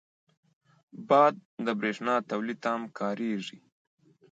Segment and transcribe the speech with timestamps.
[1.07, 1.33] باد
[1.65, 3.57] د بریښنا تولید ته هم کارېږي